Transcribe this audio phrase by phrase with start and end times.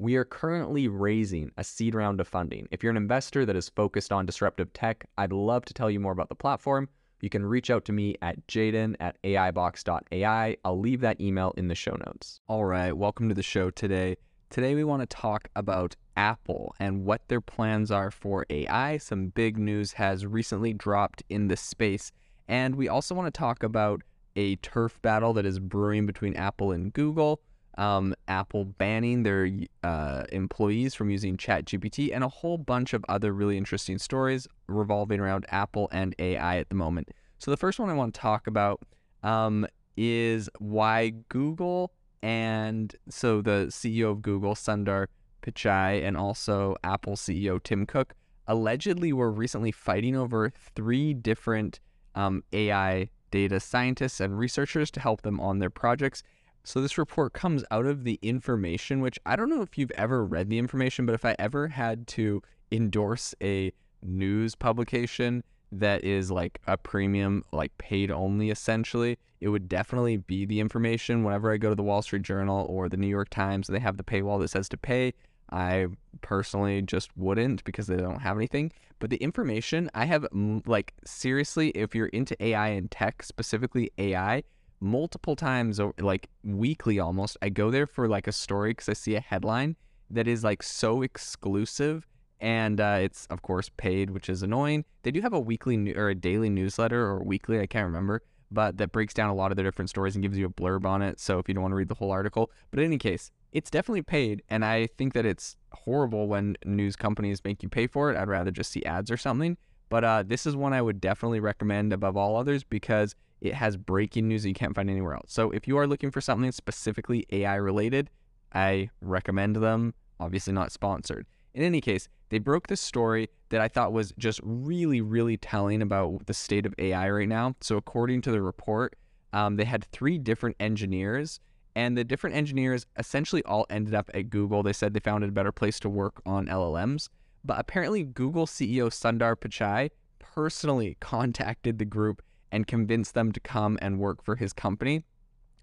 [0.00, 2.68] We are currently raising a seed round of funding.
[2.70, 5.98] If you're an investor that is focused on disruptive tech, I'd love to tell you
[5.98, 6.88] more about the platform.
[7.20, 10.56] You can reach out to me at jaeden at aibox.ai.
[10.64, 12.38] I'll leave that email in the show notes.
[12.46, 14.14] All right, welcome to the show today.
[14.50, 18.98] Today, we want to talk about Apple and what their plans are for AI.
[18.98, 22.12] Some big news has recently dropped in the space.
[22.46, 24.02] And we also want to talk about
[24.36, 27.40] a turf battle that is brewing between Apple and Google
[27.78, 29.48] um, Apple banning their
[29.82, 35.20] uh, employees from using ChatGPT, and a whole bunch of other really interesting stories revolving
[35.20, 37.08] around Apple and AI at the moment.
[37.38, 38.82] So, the first one I want to talk about
[39.22, 45.06] um, is why Google and so the CEO of Google, Sundar
[45.42, 48.14] Pichai, and also Apple CEO Tim Cook
[48.48, 51.78] allegedly were recently fighting over three different
[52.16, 56.22] um, AI data scientists and researchers to help them on their projects.
[56.68, 60.22] So this report comes out of the information, which I don't know if you've ever
[60.22, 66.30] read the information, but if I ever had to endorse a news publication that is
[66.30, 71.24] like a premium, like paid only essentially, it would definitely be the information.
[71.24, 73.96] Whenever I go to the Wall Street Journal or the New York Times, they have
[73.96, 75.14] the paywall that says to pay.
[75.50, 75.86] I
[76.20, 78.72] personally just wouldn't because they don't have anything.
[78.98, 80.26] But the information I have,
[80.66, 84.42] like, seriously, if you're into AI and tech, specifically AI,
[84.80, 87.36] multiple times, like weekly almost.
[87.42, 89.76] I go there for like a story because I see a headline
[90.10, 92.06] that is like so exclusive.
[92.40, 94.84] And uh, it's, of course, paid, which is annoying.
[95.02, 98.22] They do have a weekly new- or a daily newsletter or weekly, I can't remember,
[98.50, 100.84] but that breaks down a lot of the different stories and gives you a blurb
[100.84, 101.18] on it.
[101.18, 103.70] So if you don't want to read the whole article, but in any case, it's
[103.70, 104.42] definitely paid.
[104.48, 108.16] And I think that it's horrible when news companies make you pay for it.
[108.16, 109.56] I'd rather just see ads or something.
[109.88, 113.76] But uh, this is one I would definitely recommend above all others because it has
[113.76, 115.32] breaking news that you can't find anywhere else.
[115.32, 118.10] So if you are looking for something specifically AI related,
[118.52, 119.94] I recommend them.
[120.20, 121.26] Obviously, not sponsored.
[121.54, 125.80] In any case, they broke this story that I thought was just really, really telling
[125.80, 127.54] about the state of AI right now.
[127.60, 128.96] So, according to the report,
[129.32, 131.40] um, they had three different engineers,
[131.74, 134.62] and the different engineers essentially all ended up at Google.
[134.62, 137.08] They said they found a better place to work on LLMs.
[137.44, 142.22] But apparently, Google CEO Sundar Pichai personally contacted the group
[142.52, 145.04] and convince them to come and work for his company.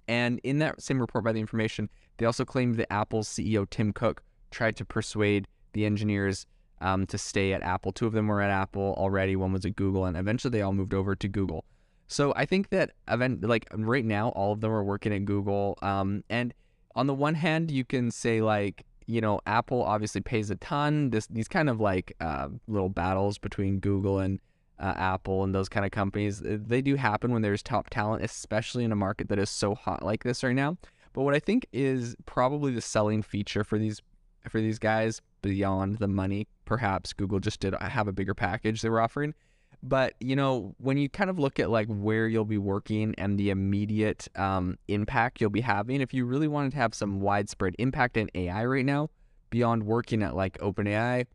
[0.07, 3.91] And in that same report by the information, they also claimed that Apple's CEO Tim
[3.91, 6.45] Cook tried to persuade the engineers
[6.81, 7.91] um, to stay at Apple.
[7.91, 9.35] Two of them were at Apple already.
[9.35, 11.65] One was at Google, and eventually they all moved over to Google.
[12.07, 15.77] So I think that event like right now, all of them are working at Google.
[15.81, 16.53] Um, and
[16.95, 21.09] on the one hand, you can say like you know Apple obviously pays a ton.
[21.09, 24.39] This these kind of like uh, little battles between Google and
[24.79, 28.23] uh, Apple and those kind of companies, uh, they do happen when there's top talent,
[28.23, 30.77] especially in a market that is so hot like this right now.
[31.13, 34.01] But what I think is probably the selling feature for these
[34.49, 38.89] for these guys beyond the money, perhaps Google just did have a bigger package they
[38.89, 39.33] were offering.
[39.81, 43.37] But you know, when you kind of look at like where you'll be working and
[43.37, 47.75] the immediate um, impact you'll be having, if you really wanted to have some widespread
[47.79, 49.09] impact in AI right now,
[49.49, 51.25] beyond working at like OpenAI,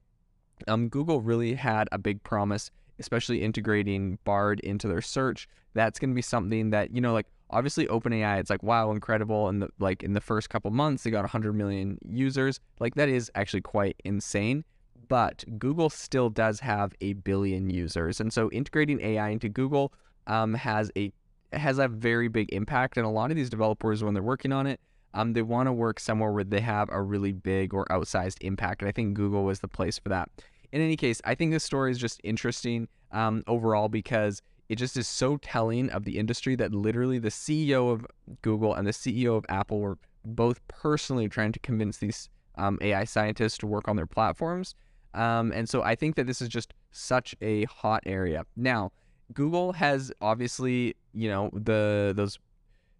[0.68, 2.70] um, Google really had a big promise
[3.00, 7.26] especially integrating Bard into their search, that's going to be something that, you know, like
[7.50, 9.48] obviously OpenAI, it's like, wow, incredible.
[9.48, 12.60] And the, like in the first couple months, they got 100 million users.
[12.78, 14.64] Like that is actually quite insane.
[15.08, 18.20] But Google still does have a billion users.
[18.20, 19.92] And so integrating AI into Google
[20.28, 21.12] um, has a
[21.52, 22.96] has a very big impact.
[22.96, 24.78] And a lot of these developers, when they're working on it,
[25.14, 28.82] um, they want to work somewhere where they have a really big or outsized impact.
[28.82, 30.28] And I think Google was the place for that
[30.72, 34.96] in any case, I think this story is just interesting um, overall because it just
[34.96, 38.06] is so telling of the industry that literally the CEO of
[38.42, 43.04] Google and the CEO of Apple were both personally trying to convince these um, AI
[43.04, 44.74] scientists to work on their platforms.
[45.14, 48.44] Um, and so I think that this is just such a hot area.
[48.56, 48.92] Now,
[49.34, 52.38] Google has obviously, you know, the those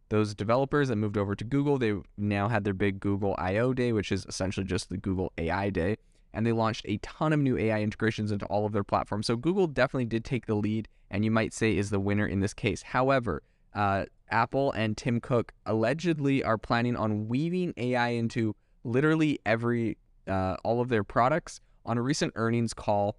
[0.09, 3.93] those developers that moved over to Google, they now had their big Google I/O day,
[3.93, 5.99] which is essentially just the Google AI day,
[6.33, 9.27] and they launched a ton of new AI integrations into all of their platforms.
[9.27, 12.41] So Google definitely did take the lead, and you might say is the winner in
[12.41, 12.83] this case.
[12.83, 13.43] However,
[13.75, 18.55] uh, Apple and Tim Cook allegedly are planning on weaving AI into
[18.85, 21.61] literally every uh, all of their products.
[21.87, 23.17] On a recent earnings call,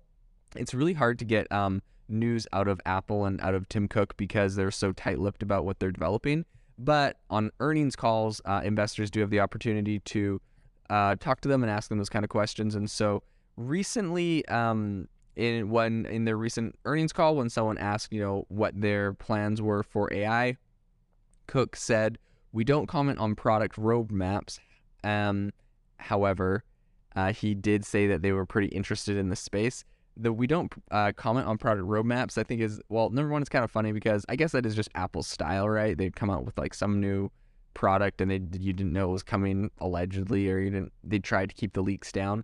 [0.55, 4.15] it's really hard to get um, news out of Apple and out of Tim Cook
[4.17, 6.45] because they're so tight-lipped about what they're developing.
[6.77, 10.41] But on earnings calls, uh, investors do have the opportunity to
[10.91, 12.75] uh, talk to them and ask them those kind of questions.
[12.75, 13.23] And so
[13.55, 15.07] recently, um,
[15.37, 19.61] in when in their recent earnings call, when someone asked, you know, what their plans
[19.61, 20.57] were for AI,
[21.47, 22.17] Cook said,
[22.51, 24.59] "We don't comment on product roadmaps.
[25.05, 25.51] Um,
[25.97, 26.65] however,
[27.15, 29.85] uh, he did say that they were pretty interested in the space.
[30.17, 32.37] The we don't uh, comment on product roadmaps.
[32.37, 34.75] I think is well, number one, it's kind of funny because I guess that is
[34.75, 35.97] just Apple's style, right?
[35.97, 37.31] They come out with like some new
[37.73, 40.93] product and they you didn't know it was coming allegedly, or you didn't.
[41.03, 42.43] They tried to keep the leaks down.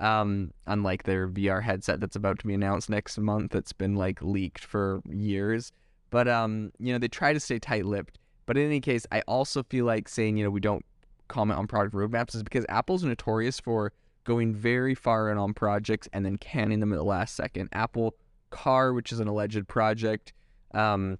[0.00, 4.20] Um, unlike their VR headset that's about to be announced next month, that's been like
[4.22, 5.72] leaked for years.
[6.10, 8.18] But um, you know, they try to stay tight-lipped.
[8.46, 10.84] But in any case, I also feel like saying you know we don't
[11.28, 13.92] comment on product roadmaps is because Apple's notorious for
[14.24, 17.68] going very far in on projects and then canning them at the last second.
[17.72, 18.14] Apple
[18.50, 20.32] Car, which is an alleged project,
[20.72, 21.18] um,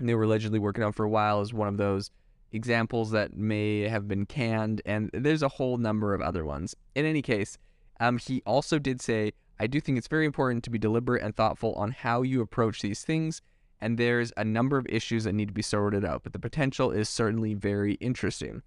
[0.00, 2.10] they were allegedly working on for a while, is one of those
[2.52, 6.74] examples that may have been canned, and there's a whole number of other ones.
[6.94, 7.58] In any case,
[8.00, 11.34] um, he also did say, I do think it's very important to be deliberate and
[11.34, 13.42] thoughtful on how you approach these things,
[13.80, 16.90] and there's a number of issues that need to be sorted out, but the potential
[16.90, 18.62] is certainly very interesting.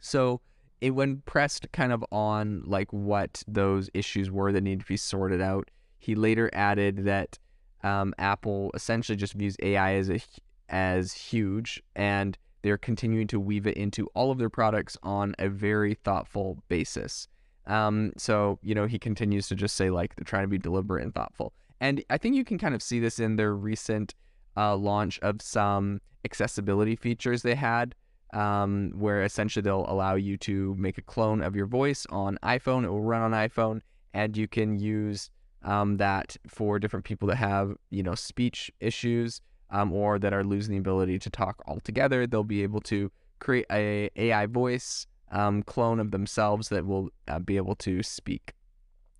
[0.00, 0.40] So,
[0.80, 4.96] it when pressed kind of on like what those issues were that need to be
[4.96, 7.38] sorted out, he later added that
[7.84, 10.20] um, Apple essentially just views AI as a
[10.68, 15.48] as huge, and they're continuing to weave it into all of their products on a
[15.48, 17.28] very thoughtful basis.
[17.66, 21.04] Um, so you know he continues to just say like they're trying to be deliberate
[21.04, 24.14] and thoughtful, and I think you can kind of see this in their recent
[24.56, 27.94] uh, launch of some accessibility features they had
[28.32, 32.84] um, where essentially they'll allow you to make a clone of your voice on iPhone.
[32.84, 33.80] It will run on iPhone,
[34.14, 35.30] and you can use
[35.62, 39.40] um, that for different people that have you know speech issues
[39.72, 42.26] um, or that are losing the ability to talk altogether.
[42.26, 43.10] They'll be able to
[43.40, 48.52] create a AI voice um, clone of themselves that will uh, be able to speak.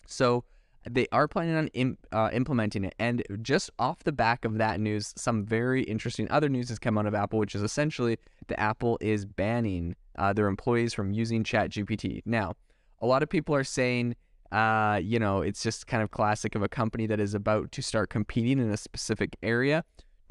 [0.06, 0.44] So
[0.88, 2.94] they are planning on uh, implementing it.
[2.98, 6.98] And just off the back of that news, some very interesting other news has come
[6.98, 8.18] out of Apple, which is essentially
[8.48, 12.22] that Apple is banning uh, their employees from using ChatGPT.
[12.26, 12.54] Now,
[13.00, 14.16] a lot of people are saying,
[14.50, 17.82] uh, you know, it's just kind of classic of a company that is about to
[17.82, 19.82] start competing in a specific area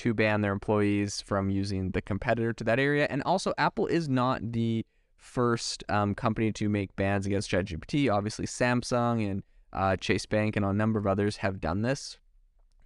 [0.01, 3.05] to ban their employees from using the competitor to that area.
[3.11, 4.83] And also, Apple is not the
[5.15, 8.11] first um, company to make bans against ChatGPT.
[8.11, 12.17] Obviously, Samsung and uh, Chase Bank and a number of others have done this.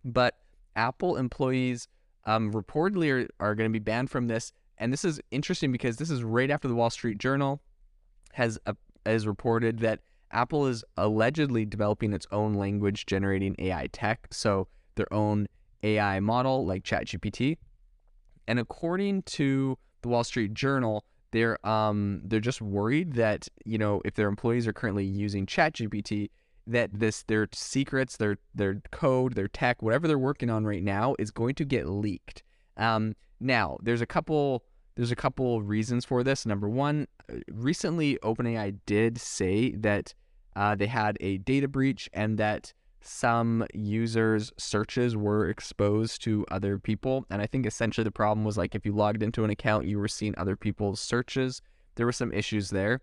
[0.03, 0.35] But
[0.75, 1.87] Apple employees
[2.25, 4.51] um, reportedly are, are going to be banned from this.
[4.77, 7.61] And this is interesting because this is right after the Wall Street Journal
[8.33, 8.73] has uh,
[9.05, 10.01] has reported that
[10.31, 15.47] Apple is allegedly developing its own language generating AI tech, so their own
[15.85, 17.57] AI model like ChatGPT.
[18.47, 24.01] And according to the Wall Street Journal, they're um they're just worried that you know
[24.05, 26.29] if their employees are currently using ChatGPT,
[26.67, 31.15] that this their secrets, their their code, their tech, whatever they're working on right now
[31.19, 32.43] is going to get leaked.
[32.77, 34.63] Um, now, there's a couple
[34.95, 36.45] there's a couple reasons for this.
[36.45, 40.13] Number one, uh, recently OpenAI did say that
[40.55, 42.73] uh, they had a data breach and that
[43.05, 47.25] some users' searches were exposed to other people.
[47.29, 49.99] And I think essentially the problem was like if you logged into an account, you
[49.99, 51.61] were seeing other people's searches.
[51.95, 53.01] There were some issues there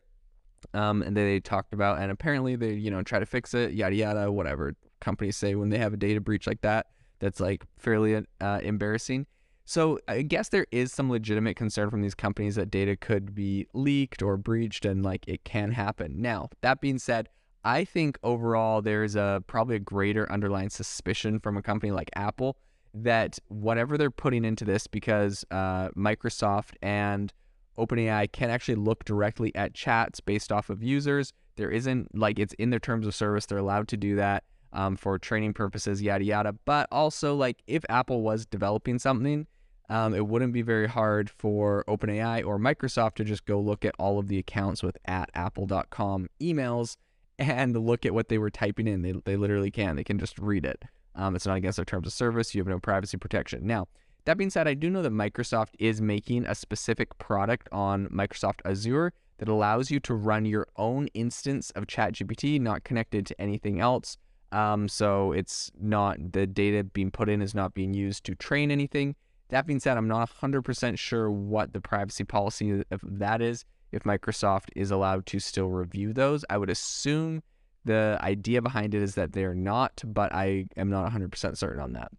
[0.74, 3.94] um, and they talked about, and apparently they, you know, try to fix it, yada
[3.94, 6.86] yada, whatever companies say when they have a data breach like that.
[7.18, 9.26] That's like fairly uh, embarrassing.
[9.64, 13.66] So I guess there is some legitimate concern from these companies that data could be
[13.74, 16.20] leaked or breached, and like it can happen.
[16.20, 17.28] Now that being said,
[17.64, 22.56] I think overall there's a probably a greater underlying suspicion from a company like Apple
[22.94, 27.32] that whatever they're putting into this, because uh, Microsoft and
[27.78, 31.32] OpenAI can actually look directly at chats based off of users.
[31.56, 33.46] There isn't like it's in their terms of service.
[33.46, 36.54] They're allowed to do that um, for training purposes, yada yada.
[36.64, 39.46] But also, like if Apple was developing something,
[39.88, 43.94] um, it wouldn't be very hard for OpenAI or Microsoft to just go look at
[43.98, 46.96] all of the accounts with at apple.com emails
[47.38, 49.02] and look at what they were typing in.
[49.02, 49.96] They, they literally can.
[49.96, 50.84] They can just read it.
[51.14, 52.54] Um, it's not against their terms of service.
[52.54, 53.66] You have no privacy protection.
[53.66, 53.88] Now,
[54.24, 58.60] that being said, I do know that Microsoft is making a specific product on Microsoft
[58.64, 63.80] Azure that allows you to run your own instance of ChatGPT, not connected to anything
[63.80, 64.16] else.
[64.52, 68.70] Um, so it's not the data being put in is not being used to train
[68.70, 69.16] anything.
[69.48, 73.64] That being said, I'm not 100% sure what the privacy policy of that is.
[73.92, 77.42] If Microsoft is allowed to still review those, I would assume
[77.84, 81.92] the idea behind it is that they're not, but I am not 100% certain on
[81.92, 82.10] that.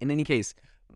[0.00, 0.54] In any case,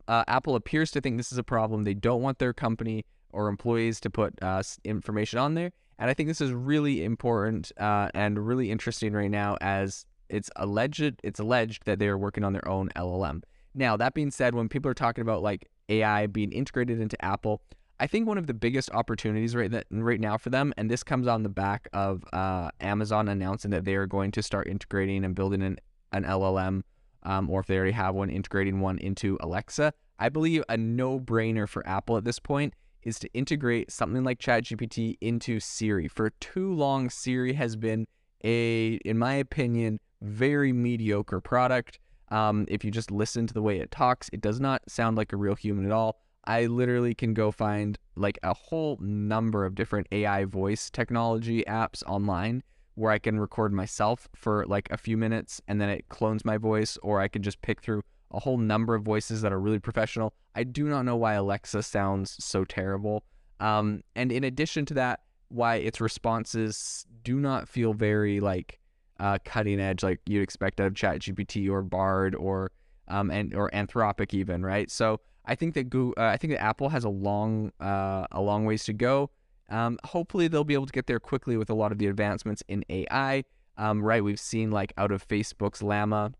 [0.08, 1.84] uh, Apple appears to think this is a problem.
[1.84, 5.72] They don't want their company or employees to put uh, information on there.
[5.98, 10.50] And I think this is really important uh, and really interesting right now as it's
[10.56, 13.42] alleged it's alleged that they are working on their own LLM.
[13.74, 17.60] Now, that being said, when people are talking about like AI being integrated into Apple,
[18.00, 21.02] I think one of the biggest opportunities right that right now for them, and this
[21.02, 25.22] comes on the back of uh, Amazon announcing that they are going to start integrating
[25.22, 25.78] and building an,
[26.10, 26.80] an LLM,
[27.24, 29.92] um, or if they already have one, integrating one into Alexa.
[30.18, 35.18] I believe a no-brainer for Apple at this point is to integrate something like ChatGPT
[35.20, 36.08] into Siri.
[36.08, 38.06] For too long, Siri has been
[38.42, 41.98] a, in my opinion, very mediocre product.
[42.30, 45.34] Um, if you just listen to the way it talks, it does not sound like
[45.34, 46.22] a real human at all.
[46.50, 52.02] I literally can go find like a whole number of different AI voice technology apps
[52.08, 52.64] online
[52.96, 56.56] where I can record myself for like a few minutes and then it clones my
[56.56, 58.02] voice, or I can just pick through
[58.32, 60.34] a whole number of voices that are really professional.
[60.56, 63.22] I do not know why Alexa sounds so terrible.
[63.60, 68.80] Um, and in addition to that, why its responses do not feel very like
[69.20, 72.72] uh, cutting edge like you'd expect out of ChatGPT or Bard or
[73.06, 74.90] um, and or Anthropic even, right?
[74.90, 78.40] So I think that Google, uh, I think that Apple has a long uh, a
[78.40, 79.30] long ways to go.
[79.68, 82.62] Um, hopefully they'll be able to get there quickly with a lot of the advancements
[82.68, 83.44] in AI.
[83.76, 86.32] Um, right, we've seen like out of Facebook's Llama,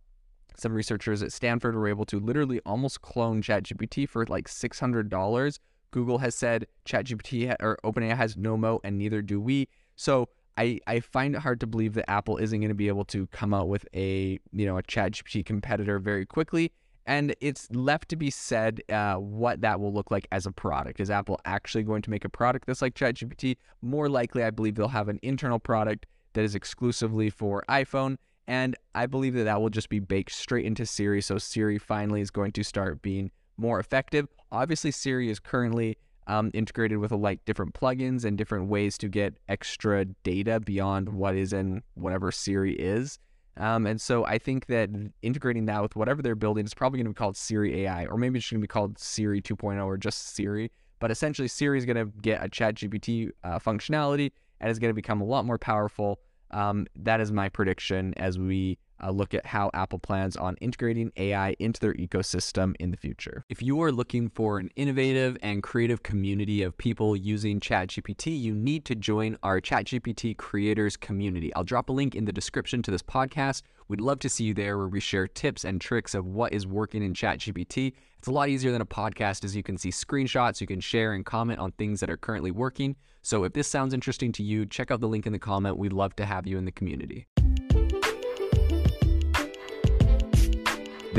[0.56, 5.08] some researchers at Stanford were able to literally almost clone ChatGPT for like six hundred
[5.08, 5.58] dollars.
[5.90, 9.68] Google has said ChatGPT or OpenAI has no moat, and neither do we.
[9.96, 13.04] So I, I find it hard to believe that Apple isn't going to be able
[13.06, 16.72] to come out with a you know a ChatGPT competitor very quickly.
[17.06, 21.00] And it's left to be said uh, what that will look like as a product.
[21.00, 23.56] Is Apple actually going to make a product that's like ChatGPT?
[23.82, 28.16] More likely, I believe they'll have an internal product that is exclusively for iPhone.
[28.46, 31.22] And I believe that that will just be baked straight into Siri.
[31.22, 34.26] So Siri finally is going to start being more effective.
[34.50, 39.34] Obviously, Siri is currently um, integrated with like different plugins and different ways to get
[39.48, 43.18] extra data beyond what is in whatever Siri is.
[43.56, 44.90] Um, and so I think that
[45.22, 48.16] integrating that with whatever they're building is probably going to be called Siri AI, or
[48.16, 50.70] maybe it's going to be called Siri 2.0 or just Siri.
[50.98, 54.94] But essentially, Siri is going to get a ChatGPT uh, functionality and is going to
[54.94, 56.20] become a lot more powerful.
[56.52, 61.12] Um, that is my prediction as we uh, look at how Apple plans on integrating
[61.16, 63.44] AI into their ecosystem in the future.
[63.48, 68.54] If you are looking for an innovative and creative community of people using ChatGPT, you
[68.54, 71.54] need to join our ChatGPT creators community.
[71.54, 73.62] I'll drop a link in the description to this podcast.
[73.88, 76.66] We'd love to see you there where we share tips and tricks of what is
[76.66, 77.92] working in ChatGPT.
[78.18, 81.14] It's a lot easier than a podcast as you can see screenshots, you can share
[81.14, 82.96] and comment on things that are currently working.
[83.22, 85.76] So if this sounds interesting to you, check out the link in the comment.
[85.76, 87.26] We'd love to have you in the community.